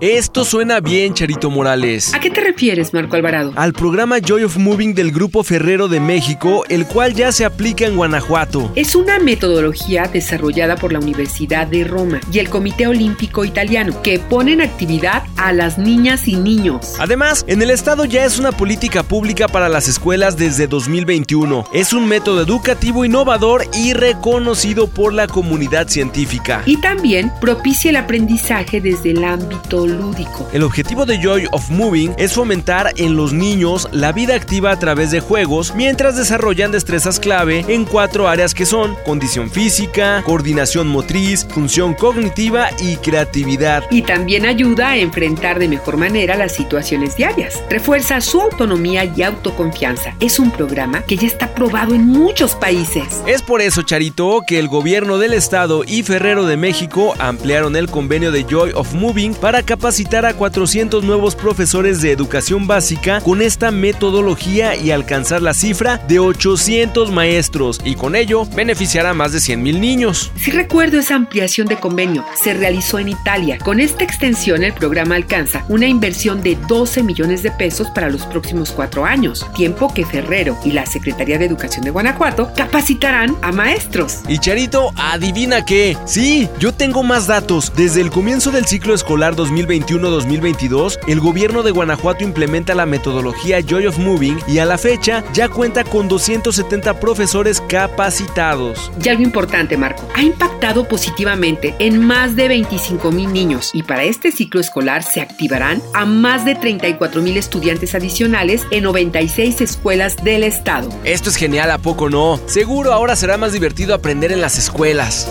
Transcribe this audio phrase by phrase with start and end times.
[0.00, 2.14] Esto suena bien, Charito Morales.
[2.14, 3.52] ¿A qué te refieres, Marco Alvarado?
[3.56, 7.84] Al programa Joy of Moving del Grupo Ferrero de México, el cual ya se aplica
[7.84, 8.70] en Guanajuato.
[8.76, 14.20] Es una metodología desarrollada por la Universidad de Roma y el Comité Olímpico Italiano, que
[14.20, 16.94] pone en actividad a las niñas y niños.
[17.00, 21.64] Además, en el estado ya es una política pública para las escuelas desde 2021.
[21.72, 26.62] Es un método educativo innovador y reconocido por la comunidad científica.
[26.66, 30.48] Y también propicia el aprendizaje desde el ámbito lúdico.
[30.52, 34.78] El objetivo de Joy of Moving es fomentar en los niños la vida activa a
[34.78, 40.88] través de juegos mientras desarrollan destrezas clave en cuatro áreas que son condición física, coordinación
[40.88, 43.84] motriz, función cognitiva y creatividad.
[43.90, 47.62] Y también ayuda a enfrentar de mejor manera las situaciones diarias.
[47.70, 50.14] Refuerza su autonomía y autoconfianza.
[50.20, 53.22] Es un programa que ya está probado en muchos países.
[53.26, 57.90] Es por eso, Charito, que el gobierno del estado y Ferrero de México ampliaron el
[57.90, 63.40] convenio de Joy of Moving para capacitar a 400 nuevos profesores de educación básica con
[63.40, 69.32] esta metodología y alcanzar la cifra de 800 maestros y con ello beneficiará a más
[69.32, 70.32] de 100 mil niños.
[70.36, 73.58] Si recuerdo esa ampliación de convenio, se realizó en Italia.
[73.58, 78.26] Con esta extensión el programa alcanza una inversión de 12 millones de pesos para los
[78.26, 83.52] próximos cuatro años, tiempo que Ferrero y la Secretaría de Educación de Guanajuato capacitarán a
[83.52, 84.20] maestros.
[84.28, 87.72] Y Charito, adivina qué, sí, yo tengo más datos.
[87.76, 89.36] Desde el comienzo del ciclo escolar
[89.68, 95.22] 2021-2022, el gobierno de Guanajuato implementa la metodología Joy of Moving y a la fecha
[95.32, 98.90] ya cuenta con 270 profesores capacitados.
[99.02, 104.04] Y algo importante, Marco, ha impactado positivamente en más de 25 mil niños y para
[104.04, 110.16] este ciclo escolar se activarán a más de 34 mil estudiantes adicionales en 96 escuelas
[110.24, 110.88] del estado.
[111.04, 112.40] Esto es genial, ¿a poco no?
[112.46, 115.28] Seguro ahora será más divertido aprender en las escuelas.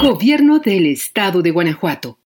[0.00, 2.18] Gobierno del Estado de Guanajuato.